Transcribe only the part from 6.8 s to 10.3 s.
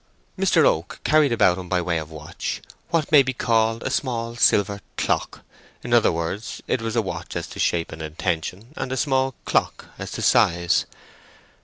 was a watch as to shape and intention, and a small clock as to